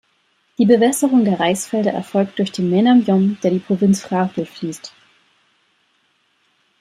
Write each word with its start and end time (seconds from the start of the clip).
Die 0.57 0.65
Bewässerung 0.65 1.25
der 1.25 1.39
Reisfelder 1.39 1.93
erfolgt 1.93 2.39
durch 2.39 2.51
den 2.51 2.71
Maenam 2.71 3.03
Yom, 3.03 3.37
der 3.43 3.51
die 3.51 3.59
Provinz 3.59 4.01
Phrae 4.01 4.31
durchfließt. 4.33 4.91